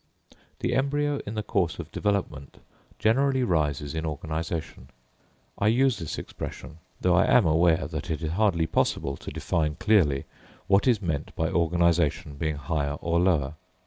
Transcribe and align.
The 0.61 0.73
embryo 0.73 1.19
in 1.27 1.35
the 1.35 1.43
course 1.43 1.77
of 1.77 1.91
development 1.91 2.57
generally 2.97 3.43
rises 3.43 3.93
in 3.93 4.03
organisation. 4.03 4.89
I 5.59 5.67
use 5.67 5.99
this 5.99 6.17
expression, 6.17 6.79
though 6.99 7.13
I 7.13 7.25
am 7.31 7.45
aware 7.45 7.85
that 7.85 8.09
it 8.09 8.23
is 8.23 8.31
hardly 8.31 8.65
possible 8.65 9.15
to 9.17 9.29
define 9.29 9.75
clearly 9.75 10.25
what 10.65 10.87
is 10.87 11.03
meant 11.03 11.35
by 11.35 11.51
organisation 11.51 12.33
being 12.33 12.55
higher 12.55 12.93
or 12.99 13.19
lower. 13.19 13.53